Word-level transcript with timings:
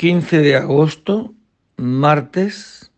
15 0.00 0.38
de 0.38 0.56
agosto, 0.56 1.34
martes, 1.76 2.90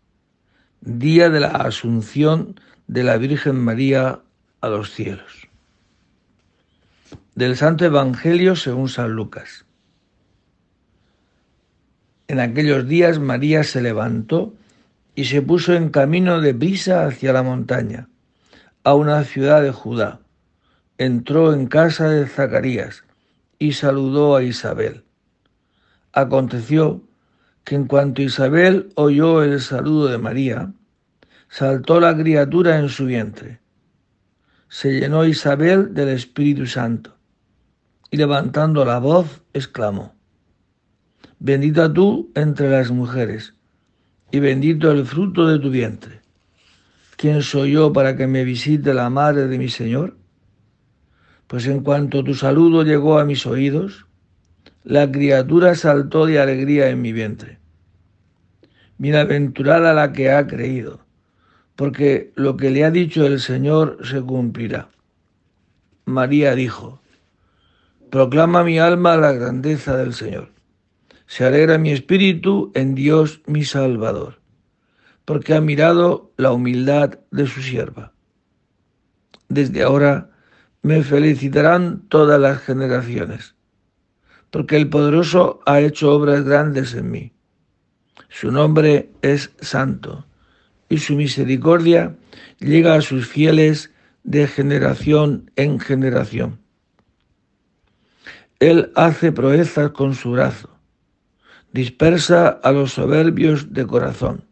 día 0.79 1.29
de 1.29 1.41
la 1.41 1.49
Asunción 1.49 2.57
de 2.87 3.03
la 3.03 3.17
Virgen 3.17 3.57
María 3.57 4.21
a 4.61 4.69
los 4.69 4.93
cielos. 4.93 5.49
Del 7.35 7.57
Santo 7.57 7.83
Evangelio 7.83 8.55
según 8.55 8.87
San 8.87 9.11
Lucas. 9.11 9.65
En 12.29 12.39
aquellos 12.39 12.87
días 12.87 13.19
María 13.19 13.65
se 13.65 13.81
levantó 13.81 14.53
y 15.13 15.25
se 15.25 15.41
puso 15.41 15.73
en 15.73 15.89
camino 15.89 16.39
de 16.39 16.53
brisa 16.53 17.05
hacia 17.05 17.33
la 17.33 17.43
montaña, 17.43 18.07
a 18.85 18.93
una 18.93 19.25
ciudad 19.25 19.61
de 19.61 19.73
Judá. 19.73 20.21
Entró 20.97 21.53
en 21.53 21.67
casa 21.67 22.07
de 22.07 22.27
Zacarías 22.27 23.03
y 23.59 23.73
saludó 23.73 24.37
a 24.37 24.43
Isabel. 24.43 25.03
Aconteció 26.13 27.01
que 27.63 27.75
en 27.75 27.85
cuanto 27.85 28.21
Isabel 28.21 28.91
oyó 28.95 29.41
el 29.41 29.59
saludo 29.59 30.07
de 30.07 30.19
María, 30.19 30.71
saltó 31.49 31.99
la 31.99 32.15
criatura 32.15 32.77
en 32.77 32.89
su 32.89 33.05
vientre. 33.05 33.59
Se 34.69 34.99
llenó 34.99 35.25
Isabel 35.25 35.93
del 35.93 36.09
Espíritu 36.09 36.67
Santo 36.67 37.17
y 38.11 38.17
levantando 38.17 38.85
la 38.85 38.99
voz 38.99 39.41
exclamó, 39.53 40.13
Bendita 41.39 41.91
tú 41.91 42.31
entre 42.35 42.69
las 42.69 42.91
mujeres 42.91 43.55
y 44.31 44.39
bendito 44.39 44.91
el 44.91 45.05
fruto 45.05 45.47
de 45.47 45.59
tu 45.59 45.69
vientre. 45.69 46.21
¿Quién 47.17 47.41
soy 47.41 47.71
yo 47.71 47.91
para 47.91 48.15
que 48.15 48.27
me 48.27 48.43
visite 48.43 48.93
la 48.93 49.09
madre 49.09 49.47
de 49.47 49.57
mi 49.57 49.69
Señor? 49.69 50.15
Pues 51.47 51.67
en 51.67 51.81
cuanto 51.81 52.23
tu 52.23 52.33
saludo 52.33 52.83
llegó 52.83 53.19
a 53.19 53.25
mis 53.25 53.45
oídos, 53.45 54.05
la 54.83 55.09
criatura 55.09 55.75
saltó 55.75 56.25
de 56.25 56.39
alegría 56.39 56.89
en 56.89 57.01
mi 57.01 57.13
vientre. 57.13 57.59
Bienaventurada 58.97 59.93
la 59.93 60.11
que 60.11 60.31
ha 60.31 60.45
creído, 60.45 61.05
porque 61.75 62.31
lo 62.35 62.57
que 62.57 62.69
le 62.69 62.83
ha 62.83 62.91
dicho 62.91 63.25
el 63.25 63.39
Señor 63.39 63.99
se 64.03 64.21
cumplirá. 64.21 64.89
María 66.05 66.53
dijo, 66.53 67.01
Proclama 68.09 68.63
mi 68.63 68.77
alma 68.77 69.15
la 69.15 69.31
grandeza 69.31 69.97
del 69.97 70.13
Señor. 70.13 70.49
Se 71.25 71.45
alegra 71.45 71.77
mi 71.77 71.91
espíritu 71.91 72.71
en 72.75 72.93
Dios 72.93 73.41
mi 73.47 73.63
Salvador, 73.63 74.41
porque 75.25 75.55
ha 75.55 75.61
mirado 75.61 76.31
la 76.35 76.51
humildad 76.51 77.19
de 77.31 77.47
su 77.47 77.61
sierva. 77.61 78.13
Desde 79.47 79.81
ahora 79.81 80.29
me 80.81 81.03
felicitarán 81.03 82.01
todas 82.09 82.39
las 82.39 82.59
generaciones 82.59 83.55
porque 84.53 84.77
el 84.77 84.87
poderoso 84.87 85.61
ha 85.65 85.79
hecho 85.79 86.13
obras 86.13 86.43
grandes 86.43 86.93
en 86.93 87.09
mí. 87.09 87.33
Su 88.29 88.51
nombre 88.51 89.09
es 89.23 89.51
santo, 89.59 90.27
y 90.89 90.99
su 90.99 91.15
misericordia 91.15 92.15
llega 92.59 92.93
a 92.93 93.01
sus 93.01 93.27
fieles 93.27 93.91
de 94.23 94.45
generación 94.45 95.49
en 95.55 95.79
generación. 95.79 96.59
Él 98.59 98.91
hace 98.93 99.31
proezas 99.31 99.89
con 99.89 100.13
su 100.13 100.33
brazo, 100.33 100.69
dispersa 101.71 102.47
a 102.47 102.71
los 102.71 102.93
soberbios 102.93 103.73
de 103.73 103.87
corazón, 103.87 104.45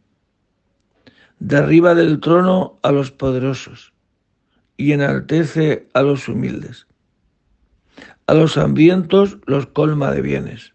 derriba 1.38 1.94
del 1.94 2.20
trono 2.20 2.80
a 2.82 2.92
los 2.92 3.12
poderosos 3.12 3.94
y 4.78 4.94
enaltece 4.94 5.90
a 5.94 6.02
los 6.02 6.28
humildes. 6.28 6.88
A 8.32 8.34
los 8.34 8.58
hambrientos 8.58 9.40
los 9.46 9.66
colma 9.66 10.10
de 10.12 10.22
bienes 10.22 10.72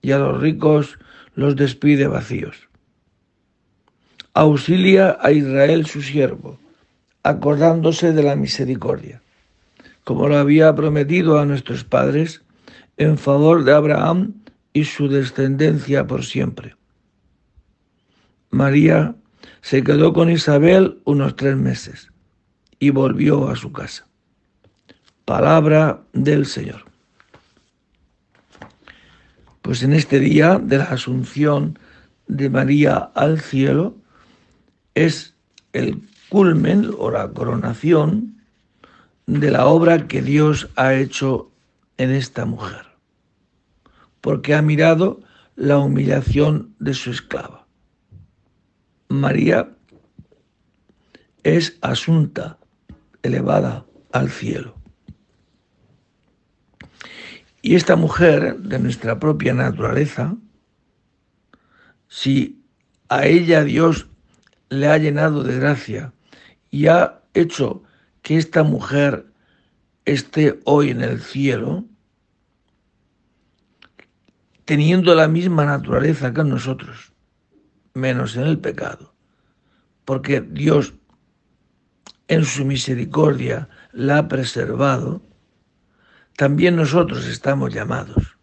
y 0.00 0.12
a 0.12 0.18
los 0.18 0.40
ricos 0.40 0.96
los 1.34 1.56
despide 1.56 2.06
vacíos. 2.06 2.68
Auxilia 4.32 5.18
a 5.20 5.32
Israel 5.32 5.86
su 5.86 6.02
siervo, 6.02 6.60
acordándose 7.24 8.12
de 8.12 8.22
la 8.22 8.36
misericordia, 8.36 9.20
como 10.04 10.28
lo 10.28 10.36
había 10.36 10.72
prometido 10.72 11.40
a 11.40 11.46
nuestros 11.46 11.82
padres, 11.82 12.42
en 12.96 13.18
favor 13.18 13.64
de 13.64 13.72
Abraham 13.72 14.34
y 14.72 14.84
su 14.84 15.08
descendencia 15.08 16.06
por 16.06 16.24
siempre. 16.24 16.76
María 18.50 19.16
se 19.62 19.82
quedó 19.82 20.12
con 20.12 20.30
Isabel 20.30 21.00
unos 21.06 21.34
tres 21.34 21.56
meses 21.56 22.12
y 22.78 22.90
volvió 22.90 23.48
a 23.48 23.56
su 23.56 23.72
casa. 23.72 24.06
Palabra 25.32 26.02
del 26.12 26.44
Señor. 26.44 26.84
Pues 29.62 29.82
en 29.82 29.94
este 29.94 30.20
día 30.20 30.58
de 30.58 30.76
la 30.76 30.84
Asunción 30.84 31.78
de 32.26 32.50
María 32.50 32.98
al 33.14 33.40
cielo 33.40 33.96
es 34.94 35.34
el 35.72 36.02
culmen 36.28 36.90
o 36.98 37.10
la 37.10 37.30
coronación 37.30 38.42
de 39.24 39.50
la 39.50 39.64
obra 39.64 40.06
que 40.06 40.20
Dios 40.20 40.68
ha 40.76 40.92
hecho 40.92 41.50
en 41.96 42.10
esta 42.10 42.44
mujer, 42.44 42.84
porque 44.20 44.54
ha 44.54 44.60
mirado 44.60 45.20
la 45.56 45.78
humillación 45.78 46.74
de 46.78 46.92
su 46.92 47.10
esclava. 47.10 47.66
María 49.08 49.70
es 51.42 51.78
asunta, 51.80 52.58
elevada 53.22 53.86
al 54.12 54.28
cielo. 54.28 54.81
Y 57.62 57.76
esta 57.76 57.94
mujer 57.94 58.58
de 58.58 58.78
nuestra 58.80 59.20
propia 59.20 59.54
naturaleza, 59.54 60.36
si 62.08 62.60
a 63.08 63.24
ella 63.26 63.62
Dios 63.62 64.08
le 64.68 64.88
ha 64.88 64.98
llenado 64.98 65.44
de 65.44 65.58
gracia 65.58 66.12
y 66.70 66.88
ha 66.88 67.22
hecho 67.34 67.84
que 68.22 68.36
esta 68.36 68.64
mujer 68.64 69.26
esté 70.04 70.60
hoy 70.64 70.90
en 70.90 71.02
el 71.02 71.20
cielo, 71.20 71.84
teniendo 74.64 75.14
la 75.14 75.28
misma 75.28 75.64
naturaleza 75.64 76.34
que 76.34 76.42
nosotros, 76.42 77.12
menos 77.94 78.36
en 78.36 78.42
el 78.42 78.58
pecado, 78.58 79.14
porque 80.04 80.40
Dios 80.40 80.94
en 82.26 82.44
su 82.44 82.64
misericordia 82.64 83.68
la 83.92 84.18
ha 84.18 84.28
preservado, 84.28 85.22
también 86.36 86.76
nosotros 86.76 87.26
estamos 87.26 87.72
llamados 87.72 88.36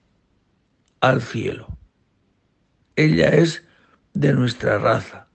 al 1.02 1.22
cielo. 1.22 1.78
Ella 2.96 3.30
es 3.30 3.64
de 4.14 4.34
nuestra 4.34 4.78
raza. 4.78 5.28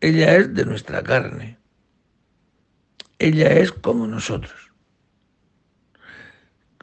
Ella 0.00 0.36
es 0.36 0.54
de 0.54 0.64
nuestra 0.64 1.02
carne. 1.02 1.58
Ella 3.18 3.52
es 3.52 3.72
como 3.72 4.06
nosotros. 4.06 4.72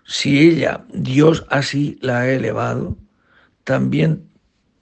Si 0.06 0.39
ella, 0.39 0.85
Dios 0.94 1.45
así 1.50 2.00
la 2.01 2.22
ha 2.22 2.29
elevado, 2.29 2.97
también 3.63 4.28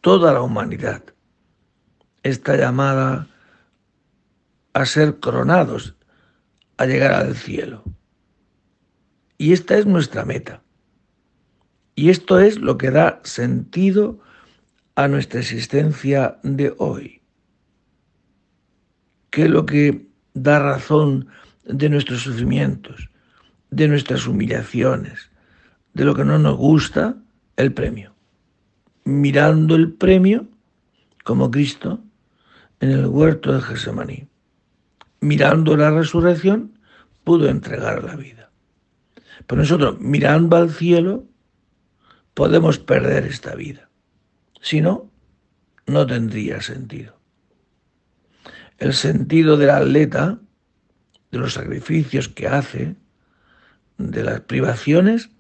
toda 0.02 0.32
la 0.32 0.42
humanidad 0.42 1.04
está 2.24 2.56
llamada 2.56 3.28
a 4.74 4.86
ser 4.86 5.20
coronados, 5.20 5.96
a 6.78 6.86
llegar 6.86 7.14
al 7.14 7.36
cielo. 7.36 7.84
Y 9.38 9.54
esta 9.54 9.78
es 9.78 9.86
nuestra 9.86 10.26
meta. 10.26 10.62
Y 11.96 12.10
esto 12.10 12.40
es 12.40 12.60
lo 12.60 12.78
que 12.78 12.92
da 12.92 13.20
sentido 13.24 14.20
a 14.96 15.08
nuestra 15.08 15.40
existencia 15.40 16.40
de 16.44 16.74
hoy. 16.78 17.22
¿Qué 19.30 19.44
es 19.44 19.50
lo 19.50 19.66
que 19.66 20.08
da 20.34 20.60
razón 20.60 21.28
de 21.66 21.90
nuestros 21.90 22.22
sufrimientos, 22.22 23.10
de 23.70 23.88
nuestras 23.88 24.26
humillaciones, 24.26 25.32
de 25.94 26.06
lo 26.06 26.16
que 26.16 26.26
no 26.26 26.40
nos 26.40 26.58
gusta? 26.58 27.16
El 27.56 27.74
premio. 27.74 28.14
Mirando 29.04 29.76
el 29.76 29.94
premio 29.94 30.48
como 31.24 31.50
Cristo 31.50 32.00
en 32.80 32.92
el 32.92 33.08
huerto 33.08 33.54
de 33.54 33.62
Gesemaní. 33.62 34.28
Mirando 35.20 35.76
la 35.76 35.90
resurrección, 35.90 36.78
pudo 37.24 37.50
entregar 37.50 38.04
la 38.04 38.16
vida. 38.16 38.52
Pero 39.46 39.62
nosotros, 39.62 40.00
mirando 40.00 40.56
al 40.58 40.72
cielo, 40.72 41.26
podemos 42.34 42.80
perder 42.80 43.26
esta 43.26 43.56
vida. 43.56 43.90
Si 44.62 44.82
no, 44.82 45.10
no 45.86 46.06
tendría 46.06 46.62
sentido. 46.62 47.18
El 48.78 48.94
sentido 48.94 49.58
del 49.58 49.72
atleta, 49.72 50.40
de 51.32 51.38
los 51.38 51.54
sacrificios 51.54 52.30
que 52.30 52.48
hace, 52.48 52.96
de 53.98 54.24
las 54.24 54.42
privaciones, 54.42 55.32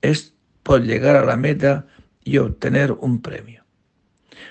es 0.00 0.34
por 0.62 0.82
llegar 0.82 1.16
a 1.16 1.24
la 1.24 1.36
meta 1.36 1.86
y 2.24 2.38
obtener 2.38 2.92
un 2.92 3.20
premio. 3.20 3.64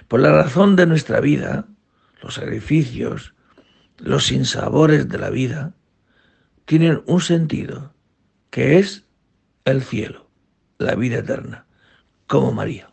Por 0.08 0.20
la 0.20 0.32
razón 0.32 0.76
de 0.76 0.86
nuestra 0.86 1.20
vida, 1.20 1.68
los 2.22 2.36
sacrificios, 2.36 3.34
los 3.98 4.28
sinsabores 4.28 5.10
de 5.10 5.18
la 5.18 5.30
vida, 5.30 5.74
tienen 6.66 7.02
un 7.06 7.22
sentido 7.22 7.94
que 8.50 8.80
es 8.80 9.06
el 9.66 9.84
cielo, 9.84 10.30
la 10.78 10.96
vida 10.96 11.20
eterna, 11.20 11.66
como 12.28 12.52
María. 12.52 12.92